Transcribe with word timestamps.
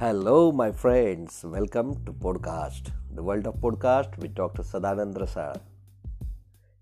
Hello, 0.00 0.50
my 0.50 0.72
friends. 0.72 1.44
Welcome 1.44 2.04
to 2.04 2.12
podcast, 2.12 2.90
the 3.14 3.22
world 3.22 3.46
of 3.46 3.54
podcast 3.54 4.16
with 4.18 4.34
Dr. 4.34 4.62
Sadanand 4.62 5.18
रसाड़ 5.18 5.56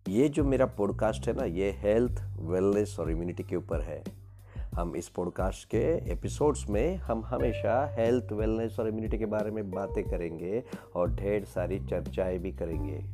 ये 0.08 0.28
जो 0.28 0.44
मेरा 0.44 0.66
podcast 0.78 1.28
है 1.28 1.34
ना 1.36 1.44
ये 1.44 1.70
हेल्थ 1.82 2.22
वेलनेस 2.40 2.96
और 3.00 3.10
इम्यूनिटी 3.10 3.42
के 3.42 3.56
ऊपर 3.56 3.80
है 3.80 4.02
हम 4.74 4.96
इस 4.96 5.08
पॉडकास्ट 5.08 5.68
के 5.68 5.84
एपिसोड्स 6.12 6.68
में 6.70 6.96
हम 6.96 7.24
हमेशा 7.26 7.94
हेल्थ 7.98 8.32
वेलनेस 8.32 8.76
और 8.80 8.88
इम्यूनिटी 8.88 9.18
के 9.18 9.26
बारे 9.26 9.50
में 9.50 9.70
बातें 9.70 10.04
करेंगे 10.04 10.62
और 10.96 11.14
ढेर 11.14 11.44
सारी 11.44 11.80
चर्चाएँ 11.90 12.38
भी 12.38 12.52
करेंगे 12.52 13.04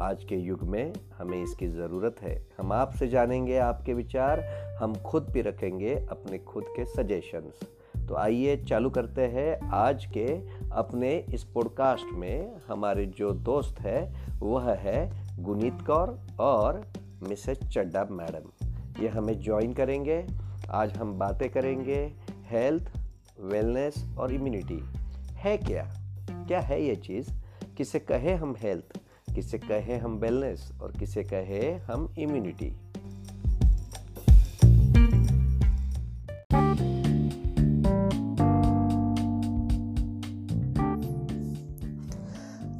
आज 0.00 0.24
के 0.24 0.36
युग 0.36 0.62
में 0.68 0.92
हमें 1.18 1.42
इसकी 1.42 1.68
ज़रूरत 1.68 2.16
है 2.22 2.40
हम 2.58 2.72
आपसे 2.72 3.08
जानेंगे 3.08 3.58
आपके 3.58 3.94
विचार 3.94 4.40
हम 4.80 4.94
खुद 4.94 5.28
भी 5.32 5.40
रखेंगे 5.40 5.94
अपने 6.10 6.38
खुद 6.38 6.64
के 6.76 6.84
सजेशंस 6.84 7.60
तो 8.08 8.14
आइए 8.14 8.56
चालू 8.56 8.90
करते 8.90 9.22
हैं 9.22 9.70
आज 9.70 10.06
के 10.06 10.40
अपने 10.72 11.24
इस 11.34 11.44
पॉडकास्ट 11.44 12.14
में 12.14 12.52
हमारे 12.68 13.06
जो 13.06 13.32
दोस्त 13.32 13.80
है, 13.80 14.26
वह 14.40 14.72
है 14.72 15.26
गुनीत 15.42 15.78
कौर 15.86 16.20
और 16.40 16.86
मिसेस 17.28 17.58
चड्डा 17.58 18.08
मैडम। 18.10 18.68
ये 19.02 19.08
हमें 19.08 19.40
ज्वाइन 19.40 19.72
करेंगे। 19.72 20.26
आज 20.70 20.92
हम 20.92 21.18
बातें 21.18 21.50
करेंगे 21.50 22.12
हेल्थ 22.50 22.92
वेलनेस 23.40 24.06
और 24.18 24.32
इम्यूनिटी 24.32 24.84
है 25.32 25.56
क्या? 25.56 25.94
क्या 26.30 26.60
है 26.60 26.84
ये 26.84 26.96
चीज़? 26.96 27.30
किसे 27.76 27.98
कहे 27.98 28.34
हम 28.34 28.56
हेल्थ 28.58 29.00
किसे 29.34 29.58
कहे 29.58 29.96
हम 29.96 30.12
वेलनेस 30.12 30.72
और 30.82 30.92
किसे 30.92 31.22
कहे 31.22 31.72
हम 31.72 32.14
इम्यूनिटी 32.18 32.76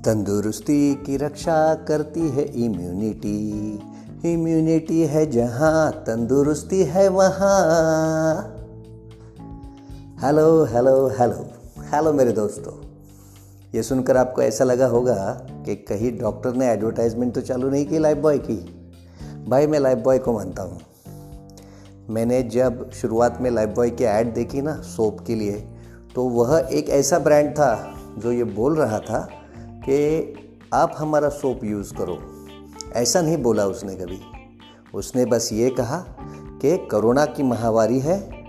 तंदुरुस्ती 0.04 0.94
की 0.94 1.16
रक्षा 1.16 1.74
करती 1.74 2.28
है 2.28 2.42
इम्यूनिटी 2.64 3.38
इम्यूनिटी 4.24 5.00
है 5.02 5.30
जहाँ, 5.30 5.92
तंदुरुस्ती 5.92 6.82
है 6.82 7.08
वहाँ। 7.08 8.34
हेलो 10.22 10.64
हेलो 10.64 11.08
हेलो 11.08 11.46
हेलो 11.92 12.12
मेरे 12.12 12.32
दोस्तों। 12.32 12.72
ये 13.74 13.82
सुनकर 13.82 14.16
आपको 14.16 14.42
ऐसा 14.42 14.64
लगा 14.64 14.86
होगा 14.86 15.46
कि 15.66 15.74
कहीं 15.74 16.18
डॉक्टर 16.18 16.54
ने 16.54 16.66
एडवर्टाइजमेंट 16.66 17.34
तो 17.34 17.40
चालू 17.40 17.70
नहीं 17.70 17.86
की 17.86 17.98
लाइफ 17.98 18.18
बॉय 18.18 18.38
की। 18.38 18.56
भाई 19.48 19.66
मैं 19.66 19.78
लाइफ 19.78 19.98
बॉय 19.98 20.18
को 20.18 20.32
मानता 20.32 20.62
हूँ। 20.62 20.80
मैंने 22.10 22.42
जब 22.42 22.90
शुरुआत 22.90 23.38
में 23.40 23.50
लाइफ 23.50 23.68
बॉय 23.68 23.90
की 23.90 24.04
ऐड 24.04 24.34
देखी 24.34 24.62
ना 24.62 24.74
सोप 24.80 25.20
के 25.26 25.34
लिए 25.34 25.64
तो 26.14 26.24
वह 26.28 26.68
एक 26.72 26.88
ऐसा 26.88 27.18
ब्रांड 27.18 27.50
था 27.50 27.94
जो 28.18 28.32
ये 28.32 28.44
बोल 28.44 28.76
रहा 28.76 28.98
था 28.98 29.28
कि 29.88 30.34
आप 30.74 30.94
हमारा 30.98 31.28
सोप 31.28 31.64
यूज़ 31.64 31.94
करो। 31.94 32.18
ऐसा 32.92 33.20
नहीं 33.20 33.36
बोला 33.36 33.66
उसने 33.66 33.94
कभी। 33.94 34.20
उसने 34.94 35.24
बस 35.24 35.50
ये 35.52 35.70
कहा 35.70 36.04
कि 36.62 36.76
कोरोना 36.76 37.26
की 37.26 37.42
महामारी 37.42 37.98
है, 37.98 38.44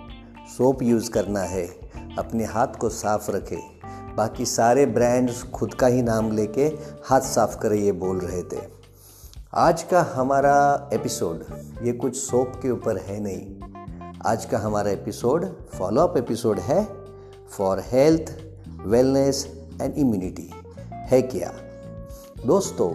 सोप 0.58 0.82
यूज़ 0.82 1.12
करना 1.12 1.40
है, 1.40 1.68
अपने 2.20 2.46
हाथ 2.46 2.68
को 2.68 2.90
साफ़ 2.90 3.32
रखे। 3.32 3.58
बाकी 4.16 4.46
सारे 4.46 4.86
ब्रांड्स 4.86 5.44
खुद 5.44 5.74
का 5.74 5.88
ही 5.88 6.02
नाम 6.02 6.32
लेके 6.32 6.66
हाथ 7.06 7.22
साफ़ 7.22 7.60
करें 7.60 7.78
ये 7.78 7.92
बोल 7.92 8.20
रहे 8.20 8.44
थे। 8.44 8.68
आज 9.54 9.84
का 9.84 10.02
हमारा 10.02 10.90
एपिसोड, 10.94 11.46
ये 11.84 11.92
कुछ 11.92 12.16
सोप 12.16 12.52
के 12.62 12.72
ऊपर 12.72 12.98
है 12.98 13.20
नहीं। 13.20 13.56
आज 14.26 14.46
का 14.46 14.58
हमारा 14.58 14.92
एपिसोड 14.92 15.46
फॉलो 15.70 16.02
अप 16.02 16.18
एपिसोड 16.18 16.60
है 16.60 16.88
for 17.58 17.80
health 17.80 18.38
wellness 18.86 19.68
and 19.82 19.94
immunity 19.98 20.52
है 21.06 21.22
क्या? 21.24 21.52
दोस्तों, 22.46 22.92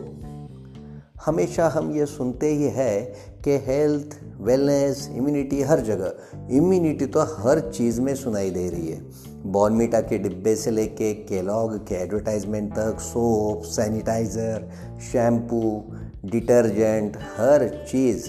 हमेशा 1.24 1.68
हम 1.68 1.90
ये 1.92 2.06
सुनते 2.06 2.48
ही 2.48 2.68
है 2.70 3.00
कि 3.44 3.56
हेल्थ 3.66 4.18
वेलनेस 4.40 5.08
इम्यूनिटी 5.12 5.60
हर 5.62 5.80
जगह 5.80 6.56
इम्यूनिटी 6.56 7.06
तो 7.06 7.20
हर 7.38 7.60
चीज़ 7.70 8.00
में 8.00 8.14
सुनाई 8.14 8.50
दे 8.50 8.68
रही 8.68 8.88
है। 8.88 9.00
बॉर्नमीटा 9.46 10.00
के 10.00 10.18
डिब्बे 10.18 10.54
से 10.56 10.70
लेके 10.70 11.12
केलॉग 11.24 11.76
के 11.88 11.94
एडवर्टाइजमेंट 11.94 12.72
तक 12.72 13.00
सोप 13.00 13.62
सैनिटाइज़र 13.66 14.68
शैम्पू 15.12 15.62
डिटर्जेंट 16.24 17.16
हर 17.36 17.68
चीज़। 17.90 18.28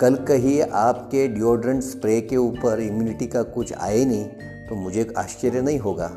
कल 0.00 0.14
कहीं 0.28 0.60
आपके 0.62 1.26
डिओड्रेंट 1.28 1.82
स्प्रे 1.82 2.20
के 2.20 2.36
ऊपर 2.36 2.80
इम्यूनिटी 2.80 3.26
का 3.26 3.42
कुछ 3.42 3.72
आए 3.72 4.04
नहीं 4.04 4.24
तो 4.68 4.76
मुझे 4.76 5.12
आश्चर्य 5.18 5.62
नहीं 5.62 5.78
होगा। 5.78 6.10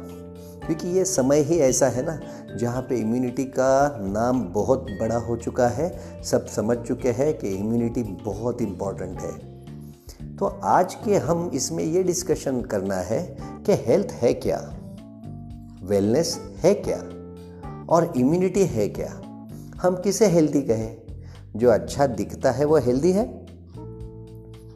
क्योंकि 0.65 0.87
ये 0.87 1.05
समय 1.05 1.39
ही 1.39 1.57
ऐसा 1.57 1.87
है 1.87 2.05
ना, 2.05 2.19
जहाँ 2.55 2.81
पे 2.81 2.95
इम्यूनिटी 2.95 3.45
का 3.45 3.97
नाम 4.01 4.43
बहुत 4.43 4.87
बड़ा 5.01 5.15
हो 5.15 5.37
चुका 5.37 5.67
है। 5.67 5.99
सब 6.23 6.45
समझ 6.45 6.77
चुके 6.77 7.11
हैं 7.11 7.37
कि 7.37 7.49
इम्यूनिटी 7.49 8.03
बहुत 8.03 8.61
इंपॉर्टेंट 8.61 9.19
है। 9.19 9.53
तो 10.37 10.45
आज 10.45 10.95
के 10.95 11.17
हम 11.17 11.51
इसमें 11.53 11.83
ये 11.83 12.03
डिस्कशन 12.03 12.61
करना 12.61 12.95
है 12.95 13.37
कि 13.41 13.73
हेल्थ 13.73 14.07
है 14.11 14.33
क्या? 14.33 14.73
वेलनेस 15.83 16.39
है 16.57 16.73
क्या? 16.73 16.97
और 17.89 18.13
इम्यूनिटी 18.17 18.65
है 18.65 18.89
क्या? 18.89 19.19
हम 19.81 19.95
किसे 19.95 20.27
हेल्दी 20.27 20.61
कहें? 20.61 20.97
जो 21.55 21.69
अच्छा 21.69 22.07
दिखता 22.07 22.51
है 22.51 22.65
वो 22.65 22.77
हेल्दी 22.77 23.11
है? 23.11 23.45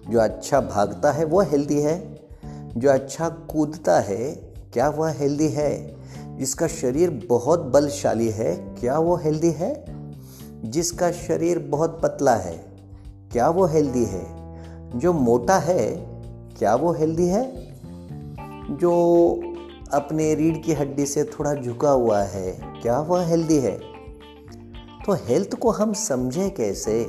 जो 0.10 0.20
अच्छा 0.20 0.62
भागता 0.62 1.12
है 1.12 1.26
वो 1.26 1.42
हेल्दी 1.42 1.82
है? 1.82 2.20
जो 2.78 2.90
अच्छा 2.90 3.30
कूदता 3.30 4.00
है 4.00 4.47
क्या 4.78 4.90
वह 4.90 5.12
हेल्दी 5.12 5.48
है? 5.48 5.96
जिसका 6.38 6.68
शरीर 6.68 7.26
बहुत 7.30 7.60
बलशाली 7.60 8.30
है, 8.30 8.56
क्या 8.56 9.00
वो 9.00 9.16
हेल्दी 9.16 9.52
है? 9.52 9.86
जिसका 10.72 11.12
शरीर 11.12 11.60
बहुत 11.60 12.00
पतला 12.04 12.36
है, 12.36 12.58
क्या 13.32 13.50
वो 13.50 13.66
हेल्दी 13.66 14.06
है? 14.06 14.26
जो 15.00 15.14
मोटा 15.14 15.58
है, 15.58 15.88
क्या 16.60 16.76
वो 16.76 16.94
हेल्दी 16.94 17.28
है? 17.28 17.76
जो 18.78 18.94
अपने 19.94 20.36
रीढ़ 20.36 20.58
की 20.58 20.74
हड्डी 20.74 21.06
से 21.06 21.24
थोड़ा 21.24 21.54
झुका 21.54 21.90
हुआ 21.90 22.22
है, 22.22 22.52
क्या 22.82 23.00
वह 23.00 23.26
हेल्दी 23.26 23.58
है? 23.58 23.80
तो 25.06 25.14
हेल्थ 25.14 25.56
को 25.56 25.72
हम 25.72 25.94
समझें 25.94 26.56
कैसे? 26.56 27.08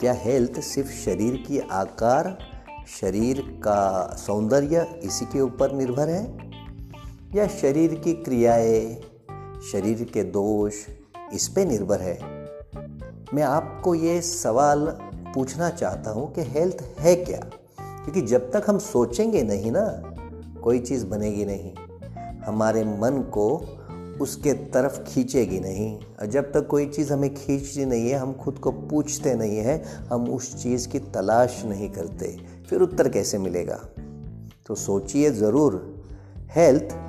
क्या 0.00 0.12
हेल्थ 0.12 0.60
सिर्फ़ 0.60 0.90
शरीर 0.90 1.44
की 1.48 1.58
आकार, 1.58 2.38
शरीर 3.00 3.40
का 3.40 4.14
सौंदर्य 4.26 5.00
इसी 5.02 5.24
के 5.24 5.40
ऊपर 5.40 5.72
निर्भर 5.72 6.08
है? 6.08 6.46
या 7.36 7.46
शरीर 7.46 7.94
की 7.94 8.12
क्रियाएँ, 8.12 9.00
शरीर 9.72 10.10
के 10.14 10.22
दोष, 10.22 10.74
इस 11.32 11.48
पे 11.48 11.64
निर्भर 11.64 12.00
है। 12.00 12.18
मैं 13.34 13.42
आपको 13.42 13.94
ये 13.94 14.22
सवाल 14.22 14.86
पूछना 15.34 15.70
चाहता 15.70 16.10
हूँ 16.10 16.34
कि 16.34 16.40
हेल्थ 16.40 16.94
है 16.98 17.16
क्या? 17.16 17.40
क्योंकि 17.80 18.20
जब 18.20 18.52
तक 18.52 18.62
हम 18.66 18.78
सोचेंगे 18.78 19.42
नहीं 19.42 19.72
ना, 19.72 20.14
कोई 20.62 20.78
चीज़ 20.78 21.06
बनेगी 21.06 21.44
नहीं। 21.44 21.72
हमारे 22.46 22.84
मन 22.84 23.30
को 23.34 23.78
उसके 24.20 24.52
तरफ़ 24.52 25.00
खींचेगी 25.00 25.60
नहीं। 25.60 26.00
और 26.20 26.26
जब 26.26 26.52
तक 26.52 26.66
कोई 26.66 26.86
चीज़ 26.86 27.12
हमें 27.12 27.34
खींचती 27.34 27.84
नहीं 27.84 28.10
है, 28.10 28.18
हम 28.18 28.32
खुद 28.32 28.58
को 28.58 28.70
पूछते 28.70 29.34
नहीं 29.34 29.56
हैं, 29.56 30.06
हम 30.06 30.28
उस 30.28 30.62
चीज़ 30.62 30.88
की 30.88 30.98
तलाश 30.98 31.62
नहीं 31.64 31.90
करते, 31.90 32.36
फिर 32.70 32.80
उत्तर 32.80 33.08
कैसे 33.08 33.38
मिलेगा? 33.38 33.80
तो 34.66 34.74
सोचिए 34.74 35.30
ज़रूर। 35.30 36.04
हेल्थ 36.50 37.05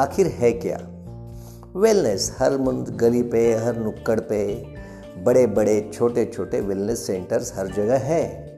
आखिर 0.00 0.26
है 0.26 0.52
क्या? 0.52 0.78
वेलनेस 1.76 2.36
हर 2.38 2.58
मुंद 2.58 2.88
गली 2.88 3.22
पे, 3.22 3.54
हर 3.54 3.76
नुक्कड़ 3.76 4.20
पे, 4.20 4.66
बड़े 5.24 5.46
बड़े, 5.46 5.90
छोटे 5.94 6.24
छोटे 6.24 6.60
वेलनेस 6.60 7.06
सेंटर्स 7.06 7.52
हर 7.56 7.66
जगह 7.66 7.98
है। 7.98 8.50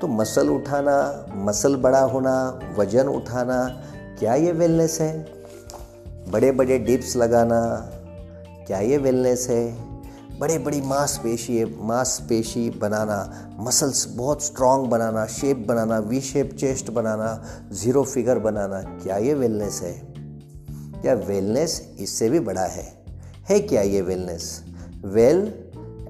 तो 0.00 0.06
मसल 0.06 0.48
उठाना, 0.48 1.26
मसल 1.36 1.76
बड़ा 1.76 2.00
होना, 2.00 2.60
वज़न 2.78 3.08
उठाना, 3.08 3.82
क्या 4.18 4.34
ये 4.34 4.52
वेलनेस 4.52 5.00
है? 5.00 5.26
बड़े 6.30 6.52
बड़े 6.52 6.78
डिप्स 6.78 7.16
लगाना, 7.16 7.90
क्या 8.66 8.78
ये 8.78 8.98
वेलनेस 8.98 9.46
है? 9.50 9.88
बड़े, 10.38 10.58
बड़ी 10.58 10.80
मांसपेशी 10.80 11.78
मांसपेशी 11.80 12.70
बनाना 12.70 13.48
मसल्स 13.60 14.06
बहुत 14.16 14.42
स्ट्रांग 14.42 14.86
बनाना 14.86 15.26
शेप 15.26 15.66
बनाना 15.68 15.98
वी 15.98 16.20
शेप 16.20 16.54
चेस्ट 16.54 16.90
बनाना 16.90 17.44
ज़ीरो 17.72 18.04
फिगर 18.04 18.38
बनाना, 18.38 18.82
क्या 18.82 19.16
ये 19.16 19.34
वेलनेस 19.34 19.80
है? 19.82 20.07
या 21.04 21.14
वेलनेस 21.14 21.94
इससे 21.98 22.30
भी 22.30 22.40
बड़ा 22.40 22.64
है। 22.64 23.04
है 23.48 23.60
क्या 23.60 23.82
ये 23.82 24.00
वेलनेस 24.00 24.64
वेल 25.04 25.54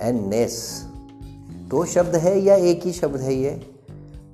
एंड 0.03 0.27
नेस 0.27 0.85
दो 1.51 1.85
शब्द 1.85 2.17
है 2.17 2.41
या 2.41 2.55
एक 2.55 2.83
ही 2.83 2.93
शब्द 2.93 3.21
है 3.21 3.35
ये? 3.35 3.51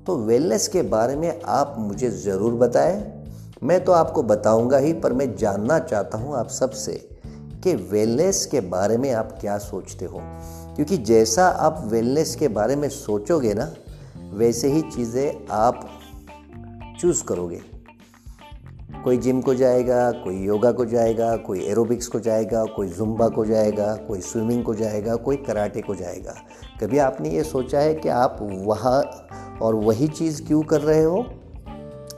तो 0.07 0.17
वेलनेस 0.17 0.67
के 0.67 0.81
बारे 0.81 1.15
में 1.15 1.41
आप 1.41 1.75
मुझे 1.79 2.09
ज़रूर 2.09 2.53
बताएँ। 2.53 3.25
मैं 3.63 3.83
तो 3.85 3.91
आपको 3.91 4.23
बताऊँगा 4.23 4.77
ही, 4.77 4.93
पर 4.93 5.13
मैं 5.13 5.35
जानना 5.35 5.79
चाहता 5.79 6.17
हूँ 6.17 6.35
आप 6.35 6.49
सबसे 6.49 7.09
कि 7.63 7.75
वेलनेस 7.75 8.45
के 8.45 8.61
बारे 8.61 8.97
में 8.97 9.11
आप 9.11 9.37
क्या 9.41 9.57
सोचते 9.57 10.05
हो। 10.05 10.19
क्योंकि 10.75 10.97
जैसा 10.97 11.47
आप 11.47 11.83
वेलनेस 11.85 12.35
के 12.35 12.47
बारे 12.47 12.75
में 12.75 12.89
सोचोगे 12.89 13.53
ना, 13.53 13.73
वैसे 14.33 14.67
ही 14.67 14.81
चीज़ें 14.81 15.47
आप 15.51 15.89
चूज़ 17.01 17.23
करोगे। 17.23 17.74
कोई 19.05 19.17
जिम 19.17 19.41
को 19.41 19.53
जाएगा, 19.53 20.11
कोई 20.11 20.37
योगा 20.37 20.71
को 20.71 20.85
जाएगा, 20.85 21.37
कोई 21.37 21.65
एरोबिक्स 21.65 22.07
को 22.07 22.19
जाएगा, 22.19 22.65
कोई 22.65 22.87
जुम्बा 22.87 23.27
को 23.27 23.45
जाएगा, 23.45 23.95
कोई 23.95 24.21
स्विमिंग 24.21 24.63
को 24.63 24.75
जाएगा, 24.75 25.15
कोई 25.15 25.35
कराटे 25.35 25.81
को 25.81 25.95
जाएगा। 25.95 26.33
कभी 26.81 26.97
आपने 26.97 27.29
ये 27.29 27.43
सोचा 27.43 27.79
है 27.79 27.95
कि 27.95 28.09
आप 28.09 28.37
वहाँ 28.41 29.27
और 29.61 29.75
वही 29.75 30.07
चीज़ 30.07 30.47
क्यों 30.47 30.61
कर 30.61 30.81
रहे 30.81 31.03
हो? 31.03 31.25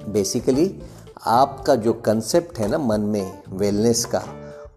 बेसिकली 0.09 0.81
आपका 1.25 1.75
जो 1.75 1.93
कंसेप्ट 1.93 2.59
है 2.59 2.67
ना 2.67 2.77
मन 2.77 3.01
में 3.01 3.41
वेलनेस 3.49 4.05
का, 4.05 4.23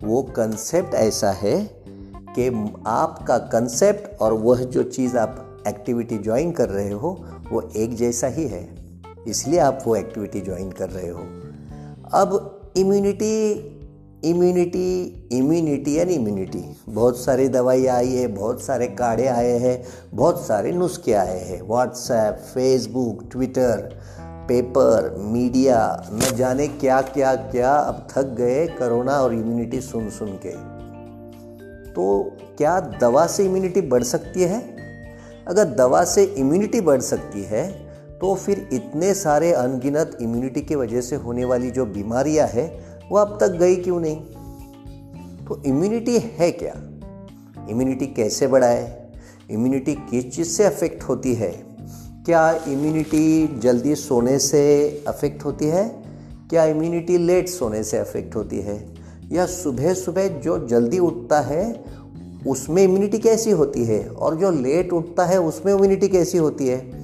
वो 0.05 0.23
कंसेप्ट 0.23 0.95
ऐसा 0.95 1.31
है 1.31 1.83
कि 2.19 2.75
आपका 2.87 3.39
कंसेप्ट 3.39 4.21
और 4.21 4.33
वह 4.33 4.62
जो 4.62 4.83
चीज़ 4.83 5.17
आप 5.17 5.62
एक्टिविटी 5.69 6.19
ज्वाइन 6.19 6.53
कर 6.53 6.69
रहे 6.69 6.91
हो, 6.91 7.25
वो 7.51 7.69
एक 7.77 7.95
जैसा 7.95 8.27
ही 8.27 8.49
है। 8.49 8.69
इसलिए 9.29 9.59
आप 9.59 9.79
वो 9.87 9.97
एक्टिविटी 9.97 10.41
ज्वाइन 10.41 10.71
कर 10.71 10.91
रहे 10.91 11.09
हो। 11.09 11.50
अब 12.15 12.73
immunity 12.77 13.53
immunity 14.25 15.29
immunity 15.33 15.95
and 15.95 16.11
immunity 16.11 16.77
बहुत 16.89 17.19
सारी 17.19 17.49
दवाई 17.49 17.87
आई 17.87 18.09
है, 18.09 18.27
बहुत 18.27 18.62
सारे 18.62 18.87
काढ़े 18.87 19.27
आए 19.27 19.59
हैं, 19.59 19.83
बहुत 20.15 20.47
सारे 20.47 20.73
नुस्खे 20.73 21.12
आए 21.12 21.39
हैं। 21.41 21.61
WhatsApp 21.62 22.35
Facebook 22.55 23.23
Twitter 23.33 24.01
paper 24.21 25.15
media 25.19 26.09
न 26.12 26.37
जाने 26.37 26.69
क्या 26.69 27.01
क्या 27.03 27.35
क्या 27.35 27.75
अब 27.75 28.07
थक 28.11 28.35
गए 28.39 28.67
कोरोना 28.67 29.12
और 29.12 29.35
इम्यूनिटी 29.35 29.81
सुन 29.81 30.11
सुन 30.11 30.33
के। 30.47 30.55
तो 31.93 32.37
क्या 32.59 32.81
दवा 32.81 33.27
से 33.27 33.45
इम्यूनिटी 33.45 33.81
बढ़ 33.81 34.03
सकती 34.03 34.43
है? 34.43 34.61
अगर 35.49 35.65
दवा 35.65 36.05
से 36.05 36.25
इम्यूनिटी 36.25 36.81
बढ़ 36.81 37.01
सकती 37.01 37.43
है 37.43 37.90
तो 38.21 38.35
फिर 38.35 38.69
इतने 38.73 39.15
सारे 39.15 39.53
अनगिनत 39.53 40.19
इम्यूनिटी 40.23 40.61
की 40.61 40.75
वजह 40.75 41.01
से 41.01 41.17
होने 41.17 41.45
वाली 41.45 41.71
जो 41.71 41.87
बीमारियाँ 41.87 42.49
हैं, 42.49 42.85
वो 43.11 43.19
अब 43.19 43.39
तक 43.41 43.49
गई 43.49 43.77
क्यों 43.77 44.01
नहीं? 44.01 44.17
तो 45.47 45.63
इम्यूनिटी 45.67 46.19
है 46.19 46.53
क्या? 46.53 46.75
इम्यूनिटी 47.71 48.07
कैसे 48.07 48.47
बढ़ाए? 48.47 49.11
इम्यूनिटी 49.51 49.95
किस 49.95 50.37
चीज़ 50.37 50.49
से 50.49 50.65
अफेक्ट 50.65 51.03
होती 51.03 51.35
है? 51.35 51.65
क्या 52.27 52.53
इम्यूनिटी 52.69 53.61
जल्दी 53.61 53.95
सोने 53.95 54.39
से 54.39 54.91
अफेक्ट 55.09 55.45
होती 55.45 55.67
है? 55.67 56.03
क्या 56.51 56.65
इम्यूनिटी 56.65 57.19
लेट 57.19 57.49
सोने 57.49 57.85
से 57.85 57.99
अफेक्ट 57.99 58.37
होती 58.37 58.59
है? 58.61 58.95
या 59.33 59.47
सुबह 59.47 59.95
सुबह 59.95 60.29
जो 60.29 60.67
जल्दी 60.67 60.99
उठता 60.99 61.41
है, 61.41 61.85
उसमें 62.47 62.83
इम्यूनिटी 62.85 63.19
कैसी 63.19 63.51
होती 63.51 63.85
है? 63.85 64.09
और 64.09 64.37
जो 64.37 64.51
लेट 64.51 64.93
उठता 64.93 65.25
है, 65.25 65.41
उसमें 65.41 65.75
इम्यूनिटी 65.75 66.09
कैसी 66.09 66.39
होती 66.39 66.69
है? 66.69 67.01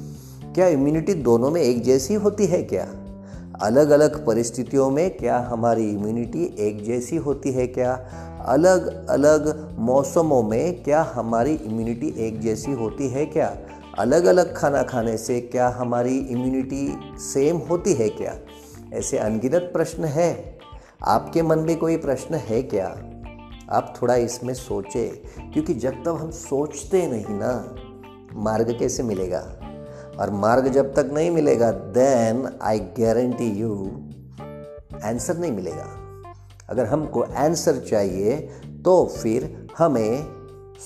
क्या 0.57 0.69
इम्यूनिटी 0.69 1.15
दोनों 1.15 1.51
में 1.51 1.61
एक 1.61 1.83
जैसी 1.83 2.15
होती 2.15 2.47
है 2.47 2.63
क्या? 2.63 2.85
अलग 3.63 3.91
अलग 3.91 4.27
परिस्थितियों 4.27 4.91
में 4.91 5.17
क्या 5.17 5.39
हमारी 5.39 5.91
इम्यूनिटी 5.91 6.57
एक 6.59 6.85
जैसी 6.85 7.17
होती 7.17 7.53
है 7.53 7.67
क्या? 7.67 7.93
अलग 8.47 9.07
अलग 9.07 9.75
मौसमों 9.79 10.43
में 10.43 10.83
क्या 10.83 11.03
हमारी 11.03 11.55
इम्यूनिटी 11.55 12.15
एक 12.19 12.41
जैसी 12.41 12.73
होती 12.73 13.09
है 13.09 13.27
क्या? 13.27 13.57
अलग 13.99 14.25
अलग 14.25 14.57
खाना 14.57 14.83
खाने 14.83 15.17
से 15.17 15.41
क्या 15.41 15.69
हमारी 15.69 16.19
इम्यूनिटी 16.19 16.99
सेम 17.19 17.57
होती 17.57 17.93
है 17.93 18.09
क्या? 18.09 18.35
ऐसे 18.95 19.19
अनगिनत 19.19 19.71
प्रश्न 19.73 20.05
है। 20.05 20.59
आपके 21.03 21.43
मन 21.43 21.59
में 21.59 21.79
कोई 21.79 21.97
प्रश्न 21.97 22.35
है 22.35 22.63
क्या? 22.63 22.87
आप 23.71 23.95
थोड़ा 24.03 24.15
इसमें 24.15 24.55
सोचे, 24.55 25.23
क्योंकि 25.53 25.75
जब 25.75 25.93
तक 25.93 26.19
हम 26.21 26.31
सोचते 26.31 27.07
नहीं 27.07 27.25
ना, 27.29 27.75
मार्ग 28.33 28.79
कैसे 28.79 29.03
मिलेगा? 29.03 29.66
और 30.21 30.31
मार्ग 30.35 30.69
जब 30.69 30.95
तक 30.95 31.11
नहीं 31.13 31.31
मिलेगा 31.31 31.71
then 31.95 32.49
I 32.63 32.79
guarantee 32.99 33.51
you 33.53 33.75
answer 35.05 35.39
नहीं 35.39 35.53
मिलेगा। 35.53 35.89
अगर 36.71 36.87
हमको 36.87 37.21
आंसर 37.39 37.79
चाहिए 37.81 38.37
तो 38.85 39.05
फिर 39.13 39.69
हमें 39.79 40.25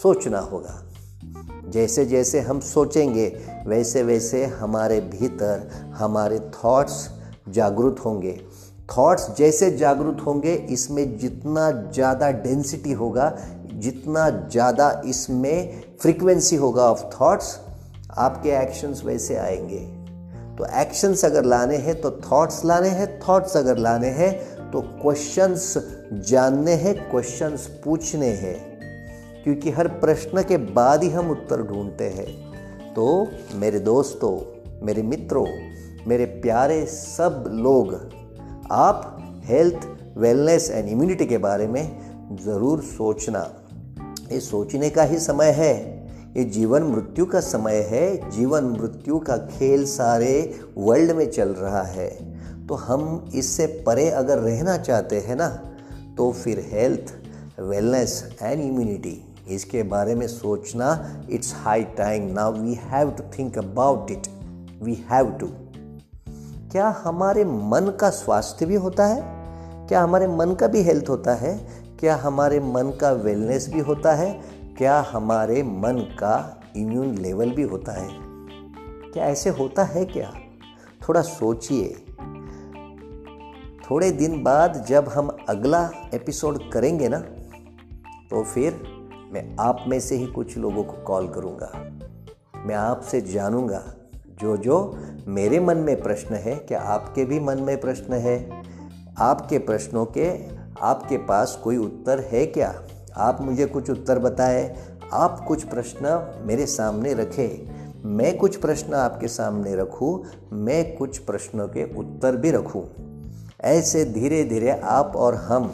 सोचना 0.02 0.38
होगा। 0.40 0.80
जैसे 1.66 2.04
जैसे 2.06 2.40
हम 2.40 2.60
सोचेंगे 2.60 3.26
वैसे 3.66 4.02
वैसे 4.02 4.44
हमारे 4.54 5.00
भीतर 5.00 5.68
हमारे 5.94 6.38
थॉट्स 6.54 7.08
जागरूक 7.48 7.98
होंगे। 7.98 8.40
थॉट्स 8.88 9.28
जैसे 9.38 9.70
जागरूक 9.76 10.20
होंगे, 10.20 10.54
इसमें 10.54 11.18
जितना 11.18 11.70
ज़्यादा 11.92 12.30
डेंसिटी 12.40 12.92
होगा, 12.92 13.32
जितना 13.74 14.28
ज़्यादा 14.30 14.90
इसमें 15.06 15.82
फ्रीक्वेंसी 16.00 16.56
होगा 16.56 16.84
ऑफ़ 16.84 17.04
थॉट्स 17.14 17.58
आपके 18.18 18.50
एक्शंस 18.50 19.02
वैसे 19.04 19.36
आएँगे। 19.36 20.00
तो 20.58 20.66
एक्शंस 20.80 21.24
अगर 21.24 21.44
लाने 21.44 21.76
हैं 21.76 22.00
तो 22.00 22.10
थॉट्स 22.10 22.64
लाने 22.64 22.88
हैं 22.88 23.20
थॉट्स 23.28 23.56
अगर 23.56 23.76
लाने 23.76 24.08
हैं 24.08 24.32
तो 24.70 24.80
क्वेश्चंस 24.80 25.74
जानने 26.12 26.72
हैं 26.72 27.10
क्वेश्चंस 27.10 27.80
पूछने 27.84 28.26
हैं। 28.26 28.70
क्योंकि 29.44 29.70
हर 29.70 29.88
प्रश्न 29.88 30.42
के 30.42 30.56
बाद 30.56 31.02
ही 31.02 31.10
हम 31.10 31.30
उत्तर 31.30 31.62
ढूंढते 31.62 32.04
हैं। 32.04 32.50
तो 32.94 33.28
मेरे 33.54 33.78
दोस्तों, 33.78 34.60
मेरे 34.86 35.02
मित्रों, 35.02 35.46
मेरे 36.06 36.24
प्यारे 36.24 36.86
सब 36.86 37.44
लोग, 37.48 38.10
आप 38.72 39.16
हेल्थ 39.44 39.88
वेलनेस 40.16 40.70
एंड 40.70 40.88
इम्यूनिटी 40.88 41.26
के 41.26 41.38
बारे 41.38 41.66
में 41.66 42.10
ज़रूर 42.44 42.80
सोचना। 42.80 43.54
ये 44.32 44.40
सोचने 44.40 44.90
का 44.90 45.02
ही 45.02 45.18
समय 45.18 45.50
है। 45.50 45.99
ये 46.36 46.44
जीवन 46.44 46.82
मृत्यु 46.82 47.24
का 47.26 47.40
समय 47.40 47.76
है, 47.76 48.30
जीवन 48.30 48.64
मृत्यु 48.64 49.18
का 49.18 49.36
खेल 49.36 49.84
सारे 49.86 50.60
वर्ल्ड 50.78 51.10
में 51.10 51.30
चल 51.30 51.48
रहा 51.48 51.82
है। 51.82 52.08
तो 52.66 52.74
हम 52.74 53.30
इससे 53.34 53.66
परे 53.86 54.10
अगर 54.10 54.38
रहना 54.38 54.76
चाहते 54.76 55.18
हैं 55.18 55.36
ना 55.36 55.48
तो 56.16 56.32
फिर 56.32 56.68
हेल्थ 56.72 57.12
वेलनेस 57.60 58.36
एंड 58.42 58.62
इम्यूनिटी 58.62 59.34
इसके 59.48 59.82
बारे 59.82 60.14
में 60.14 60.26
सोचना 60.26 61.20
it's 61.30 61.54
high 61.56 61.82
time 61.82 62.32
now 62.32 62.52
we 62.52 62.74
have 62.74 63.10
to 63.10 63.24
think 63.38 63.58
about 63.58 64.10
it 64.10 64.26
we 64.82 64.94
have 65.10 65.32
to 65.40 65.48
क्या 66.72 66.88
हमारे 67.04 67.44
मन 67.44 67.92
का 68.00 68.10
स्वास्थ्य 68.10 68.66
भी 68.66 68.74
होता 68.74 69.06
है? 69.06 69.22
क्या 69.88 70.02
हमारे 70.02 70.26
मन 70.26 70.54
का 70.54 70.66
भी 70.66 70.82
हेल्थ 70.82 71.08
होता 71.08 71.34
है? 71.34 71.68
क्या 72.00 72.16
हमारे 72.16 72.60
मन 72.60 72.98
का 73.00 73.12
वेलनेस 73.12 73.68
भी 73.72 73.80
होता 73.80 74.12
है? 74.12 74.59
क्या 74.80 75.06
हमारे 75.12 75.62
मन 75.62 75.98
का 75.98 76.60
इम्यून 76.76 77.14
लेवल 77.14 77.50
भी 77.50 77.62
होता 77.62 77.92
है? 77.92 78.08
क्या 79.12 79.24
ऐसे 79.24 79.50
होता 79.50 79.84
है 79.84 80.04
क्या? 80.04 80.32
थोड़ा 81.08 81.22
सोचिए। 81.22 81.88
थोड़े 83.90 84.10
दिन 84.10 84.42
बाद 84.42 84.84
जब 84.88 85.08
हम 85.08 85.36
अगला 85.48 85.90
एपिसोड 86.14 86.70
करेंगे 86.70 87.08
ना 87.08 87.18
तो 88.30 88.44
फिर 88.44 88.72
मैं 89.32 89.56
आप 89.60 89.84
में 89.88 90.00
से 90.00 90.16
ही 90.16 90.26
कुछ 90.26 90.56
लोगों 90.56 90.84
को 90.84 90.92
कॉल 90.92 91.28
करूँगा। 91.28 91.72
मैं 92.66 92.74
आपसे 92.74 93.20
जानूँगा 93.20 93.94
जो 94.40 94.56
जो 94.56 94.98
मेरे 95.26 95.60
मन 95.60 95.76
में 95.76 96.02
प्रश्न 96.02 96.34
है, 96.34 96.56
क्या 96.56 96.80
आपके 96.80 97.24
भी 97.24 97.40
मन 97.40 97.58
में 97.58 97.80
प्रश्न 97.80 98.12
है? 98.12 98.62
आपके 99.18 99.58
प्रश्नों 99.58 100.06
के 100.06 100.56
आपके 100.82 101.16
पास 101.16 101.60
कोई 101.64 101.76
उत्तर 101.76 102.20
है 102.20 102.46
क्या? 102.46 102.82
आप 103.16 103.40
मुझे 103.40 103.66
कुछ 103.66 103.90
उत्तर 103.90 104.18
बताएँ, 104.18 104.74
आप 105.12 105.44
कुछ 105.48 105.64
प्रश्न 105.64 106.42
मेरे 106.46 106.66
सामने 106.66 107.14
रखें। 107.14 108.04
मैं 108.06 108.36
कुछ 108.38 108.56
प्रश्न 108.56 108.94
आपके 108.94 109.28
सामने 109.28 109.74
रखूँ, 109.76 110.24
मैं 110.52 110.96
कुछ 110.96 111.18
प्रश्नों 111.18 111.68
के 111.68 111.84
उत्तर 111.98 112.36
भी 112.36 112.50
रखूँ। 112.50 112.84
ऐसे 113.60 114.04
धीरे 114.04 114.42
धीरे 114.44 114.70
आप 114.70 115.16
और 115.16 115.34
हम 115.34 115.72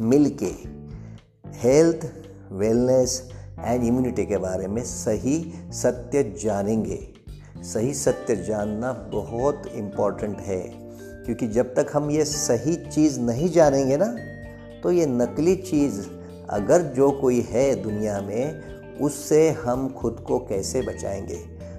मिल 0.00 0.28
के 0.42 0.52
हेल्थ 1.58 2.06
वेलनेस 2.52 3.22
एंड 3.58 3.84
इम्यूनिटी 3.84 4.24
के 4.26 4.36
बारे 4.36 4.68
में 4.68 4.82
सही 4.82 5.38
सत्य 5.72 6.22
जानेंगे। 6.42 6.98
सही 7.64 7.92
सत्य 7.94 8.36
जानना 8.36 8.92
बहुत 9.12 9.66
इंपॉर्टेंट 9.66 10.38
है, 10.38 10.62
क्योंकि 11.26 11.48
जब 11.48 11.74
तक 11.74 11.90
हम 11.94 12.10
ये 12.10 12.24
सही 12.24 12.74
चीज़ 12.86 13.20
नहीं 13.20 13.48
जानेंगे 13.48 13.96
ना 13.96 14.14
तो 14.82 14.90
ये 14.90 15.06
नकली 15.06 15.54
चीज़ 15.56 16.00
अगर 16.52 16.82
जो 16.82 17.10
कोई 17.10 17.40
है 17.40 17.74
दुनिया 17.74 18.20
में, 18.20 18.62
उससे 19.00 19.50
हम 19.50 19.88
खुद 19.88 20.24
को 20.26 20.38
कैसे 20.38 20.82
बचाएँगे? 20.82 21.36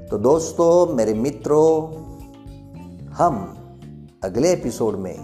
तो 0.08 0.18
दोस्तों, 0.18 0.94
मेरे 0.94 1.14
मित्रों, 1.14 2.04
हम 3.10 3.58
अगले 4.24 4.54
एपिसोड 4.54 4.96
में 4.96 5.16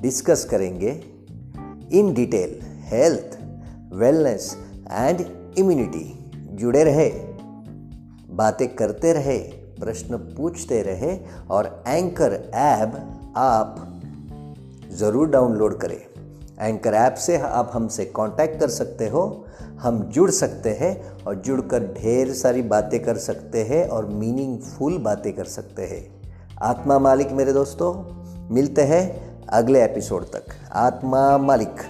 डिस्कस 0.00 0.44
करेंगे 0.44 1.04
in 1.92 2.14
detail 2.14 2.60
health, 2.62 3.38
wellness 3.92 4.56
and 4.92 5.20
immunity. 5.58 6.30
जुड़े 6.56 6.84
रहे, 6.84 7.10
बातें 8.30 8.74
करते 8.76 9.12
रहे, 9.12 9.38
प्रश्न 9.80 10.16
पूछते 10.16 10.82
रहे 10.82 11.18
और 11.50 11.84
एंकर 11.88 12.32
ऐप 12.54 13.20
आप 13.36 14.00
ज़रूर 14.92 15.28
डाउनलोड 15.28 15.78
करें। 15.78 16.13
एंकर 16.60 16.94
ऐप 16.94 17.14
से 17.14 17.36
आप 17.36 17.70
हमसे 17.74 18.04
कांटेक्ट 18.04 18.60
कर 18.60 18.68
सकते 18.68 19.08
हो, 19.08 19.46
हम 19.80 20.00
जुड़ 20.00 20.30
सकते 20.30 20.70
हैं 20.70 21.24
और 21.24 21.34
जुड़कर 21.34 21.84
ढेर 21.94 22.32
सारी 22.32 22.62
बातें 22.62 23.02
कर 23.02 23.16
सकते 23.16 23.62
हैं 23.64 23.88
और 23.88 24.06
मीनिंगफुल 24.06 24.98
बातें 24.98 25.32
कर 25.32 25.44
सकते 25.44 25.82
हैं। 25.82 26.32
आत्मा 26.62 26.98
मालिक 26.98 27.32
मेरे 27.32 27.52
दोस्तों, 27.52 27.92
मिलते 28.54 28.82
हैं 28.82 29.02
अगले 29.46 29.84
एपिसोड 29.84 30.24
तक। 30.24 30.46
आत्मा 30.72 31.38
मालिक। 31.38 31.82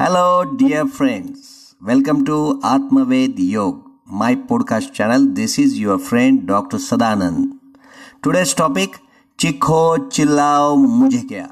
Hello 0.00 0.56
dear 0.56 0.84
friends 0.84 1.74
welcome 1.82 2.24
to 2.24 2.60
Atmaved 2.64 3.36
Yoga 3.40 3.82
my 4.12 4.34
podcast 4.34 4.92
channel 4.92 5.26
this 5.26 5.58
is 5.58 5.74
your 5.74 5.98
friend 5.98 6.46
doctor 6.46 6.78
Sadanand 6.78 7.58
today's 8.24 8.54
topic 8.58 8.96
चिखो 9.40 10.08
चिल्लाओ 10.08 10.76
मुझे 10.76 11.18
क्या? 11.18 11.50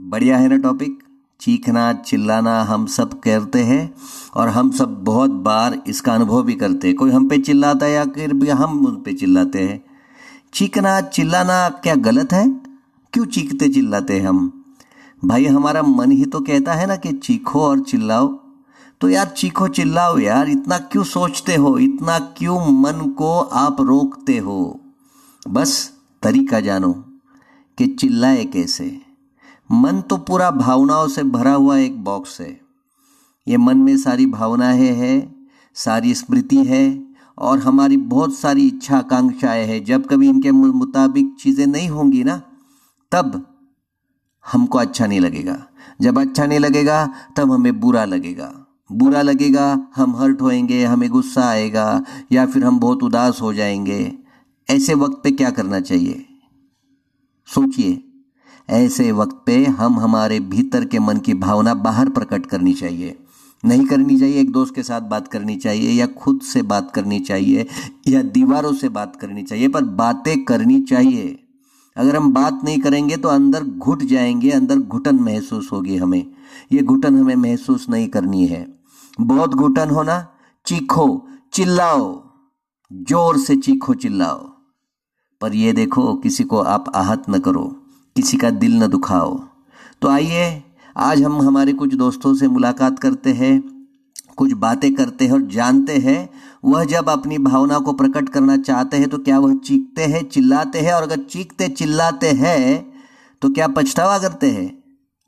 बढ़िया 0.00 0.38
है 0.38 0.48
ना 0.48 0.56
टॉपिक 0.56 0.98
चीखना 1.40 1.92
चिल्लाना 1.92 2.62
हम 2.62 2.86
सब 2.86 3.20
करते 3.20 3.58
हैं 3.58 3.94
और 4.34 4.48
हम 4.48 4.70
सब 4.70 5.04
बहुत 5.04 5.30
बार 5.30 5.82
इसका 5.86 6.14
अनुभव 6.14 6.42
भी 6.42 6.54
करते 6.54 6.88
हैं। 6.88 6.96
कोई 6.96 7.10
हम 7.10 7.28
पे 7.28 7.38
चिल्लाता 7.38 7.86
है 7.86 7.92
या 7.92 8.04
फिर 8.04 8.32
भी 8.32 8.48
हम 8.48 8.86
उन 8.86 8.96
पे 8.96 9.12
चिल्लाते 9.12 9.58
हैं? 9.58 9.84
चीखना 10.54 11.00
चिल्लाना 11.00 11.68
क्या 11.68 11.94
गलत 11.94 12.32
है? 12.32 12.50
क्यों 13.12 13.26
चीखते 13.26 13.68
चिल्लाते 13.68 14.20
हैं 14.20 14.28
हम? 14.28 14.64
भाई, 15.24 15.46
हमारा 15.46 15.82
मन 15.82 16.10
ही 16.10 16.24
तो 16.24 16.40
कहता 16.40 16.74
है 16.74 16.86
ना 16.86 16.96
कि 16.96 17.12
चीखो 17.12 17.60
और 17.60 17.80
चिल्लाओ। 17.80 18.26
तो 19.00 19.08
यार, 19.08 19.26
चीखो 19.26 19.68
चिल्लाओ 19.68 20.18
यार, 20.18 20.48
इतना 20.48 20.78
क्यों 20.78 21.04
सोचते 21.04 21.54
हो? 21.54 21.78
इतना 21.78 22.18
क्यों 22.18 22.66
मन 22.66 23.10
को 23.10 23.40
आप 23.40 23.80
रोकते 23.80 24.38
हो? 24.38 24.80
बस 25.48 25.92
तरीका 26.22 26.60
जानो 26.60 26.92
कि 27.78 27.86
चिल्लाए 27.86 28.44
कैसे। 28.44 29.00
मन 29.72 30.00
तो 30.00 30.16
पूरा 30.16 30.50
भावनाओं 30.50 31.08
से 31.08 31.22
भरा 31.22 31.52
हुआ 31.52 31.78
एक 31.78 32.04
बॉक्स 32.04 32.40
है। 32.40 32.60
ये 33.48 33.56
मन 33.56 33.78
में 33.78 33.96
सारी 33.96 34.26
भावनाएँ 34.26 34.80
है, 34.80 35.34
सारी 35.74 36.14
स्मृति 36.14 36.56
है 36.56 37.04
और 37.38 37.58
हमारी 37.58 37.96
बहुत 37.96 38.34
सारी 38.34 38.66
इच्छा 38.66 38.98
आकांक्षाएँ 38.98 39.66
हैं। 39.66 39.84
जब 39.84 40.06
कभी 40.06 40.28
इनके 40.28 40.50
मुताबिक 40.52 41.36
चीज़ें 41.40 41.66
नहीं 41.66 41.88
होंगी 41.88 42.24
ना, 42.24 42.42
तब 43.12 43.46
हमको 44.52 44.78
अच्छा 44.78 45.06
नहीं 45.06 45.20
लगेगा। 45.20 45.66
जब 46.00 46.18
अच्छा 46.18 46.46
नहीं 46.46 46.58
लगेगा, 46.58 47.14
तब 47.36 47.52
हमें 47.52 47.80
बुरा 47.80 48.04
लगेगा। 48.04 48.66
बुरा 48.92 49.22
लगेगा, 49.22 49.88
हम 49.96 50.16
हर्ट 50.16 50.42
होएँगे, 50.42 50.84
हमें 50.84 51.10
गुस्सा 51.10 51.48
आएगा 51.48 52.04
या 52.32 52.46
फिर 52.46 52.64
हम 52.64 52.78
बहुत 52.78 53.02
उदास 53.02 53.38
हो 53.42 53.54
जाएँगे। 53.54 54.23
ऐसे 54.70 54.94
वक्त 54.94 55.20
पे 55.24 55.30
क्या 55.30 55.50
करना 55.50 55.80
चाहिए? 55.80 56.26
सोचिए, 57.46 58.04
ऐसे 58.70 59.12
वक्त 59.12 59.42
पे 59.46 59.64
हम 59.64 60.00
हमारे 60.00 60.40
भीतर 60.40 60.84
के 60.84 60.98
मन 60.98 61.16
की 61.16 61.34
भावना 61.34 61.74
बाहर 61.74 62.08
प्रकट 62.08 62.46
करनी 62.46 62.74
चाहिए। 62.74 63.18
नहीं 63.64 63.86
करनी 63.86 64.18
चाहिए, 64.18 64.40
एक 64.40 64.52
दोस्त 64.52 64.74
के 64.74 64.82
साथ 64.82 65.00
बात 65.00 65.28
करनी 65.28 65.56
चाहिए, 65.56 65.90
या 65.90 66.06
खुद 66.06 66.40
से 66.40 66.62
बात 66.62 66.90
करनी 66.90 67.20
चाहिए, 67.20 67.66
या 68.08 68.22
दीवारों 68.22 68.72
से 68.72 68.88
बात 68.88 69.16
करनी 69.16 69.42
चाहिए, 69.42 69.68
पर 69.68 69.84
बातें 69.84 70.44
करनी 70.44 70.80
चाहिए। 70.80 71.38
अगर 71.96 72.16
हम 72.16 72.32
बात 72.32 72.60
नहीं 72.64 72.78
करेंगे 72.78 73.16
तो 73.16 73.28
अंदर 73.28 73.64
घुट 73.64 74.02
जाएँगे, 74.02 74.50
अंदर 74.50 74.78
घुटन 74.78 75.16
महसूस 75.16 75.72
होगी 75.72 75.96
हमें। 75.96 76.26
ये 76.72 76.82
घुटन 76.82 77.18
हमें 77.18 77.36
महसूस 77.36 77.88
नहीं 77.88 78.08
करनी 78.08 78.46
है। 78.46 78.78
बहुत 79.20 79.54
घुटन 79.54 79.90
होना 79.90 80.28
चीखो, 80.66 81.28
चिल्लाओ। 81.52 82.24
ज़ोर 82.92 83.38
से 83.38 83.56
चीखो, 83.56 83.94
चिल्लाओ। 83.94 84.53
पर 85.44 85.54
ये 85.54 85.72
देखो, 85.72 86.14
किसी 86.14 86.44
को 86.44 86.58
आप 86.58 86.84
आहत 86.94 87.24
न 87.30 87.38
करो, 87.38 87.62
किसी 88.16 88.36
का 88.36 88.50
दिल 88.50 88.82
न 88.82 88.86
दुखाओ। 88.86 89.32
तो 90.02 90.08
आइए, 90.08 90.62
आज 90.96 91.22
हम 91.22 91.40
हमारे 91.42 91.72
कुछ 91.72 91.94
दोस्तों 91.94 92.32
से 92.34 92.48
मुलाकात 92.48 92.98
करते 92.98 93.32
हैं, 93.32 93.60
कुछ 94.36 94.52
बातें 94.52 94.94
करते 94.94 95.24
हैं 95.24 95.32
और 95.32 95.42
जानते 95.48 95.96
हैं। 95.96 96.28
वह 96.64 96.84
जब 96.84 97.08
अपनी 97.10 97.38
भावना 97.38 97.78
को 97.78 97.92
प्रकट 97.92 98.28
करना 98.28 98.56
चाहते 98.58 98.96
हैं 98.96 99.08
तो 99.08 99.18
क्या 99.18 99.38
वह 99.38 99.54
चीखते 99.56 100.04
हैं, 100.04 100.22
चिल्लाते 100.28 100.80
हैं? 100.80 100.92
और 100.92 101.02
अगर 101.02 101.20
चीखते, 101.24 101.68
चिल्लाते 101.70 102.30
हैं 102.30 102.92
तो 103.42 103.48
क्या 103.50 103.68
पछतावा 103.68 104.18
करते 104.18 104.50
हैं? 104.50 104.66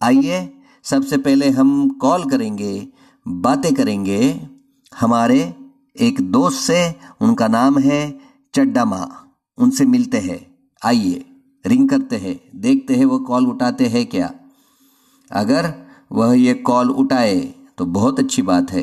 आइए, 0.00 0.52
सबसे 0.84 1.16
पहले 1.18 1.50
हम 1.50 1.88
कॉल 2.00 2.24
करेंगे, 2.24 2.88
बातें 3.26 3.72
करेंगे। 3.74 4.48
हमारे 4.92 5.54
एक 5.96 6.20
दोस्त 6.32 6.60
से, 6.60 6.94
उनका 7.20 7.48
नाम 7.48 7.78
है 7.80 8.18
चड्डा 8.54 8.84
माँ। 8.86 9.22
उनसे 9.58 9.84
मिलते 9.84 10.18
हैं। 10.18 10.38
आइए, 10.82 11.24
रिंग 11.66 11.88
करते 11.88 12.16
हैं, 12.16 12.40
देखते 12.56 12.94
हैं 12.94 13.04
वह 13.04 13.18
कॉल 13.18 13.46
उठाते 13.46 13.86
हैं 13.86 14.06
क्या। 14.06 14.32
अगर 15.30 15.72
वह 16.12 16.38
ये 16.38 16.54
कॉल 16.54 16.90
उठाए 16.90 17.54
तो 17.78 17.84
बहुत 17.84 18.18
अच्छी 18.18 18.42
बात 18.42 18.70
है। 18.70 18.74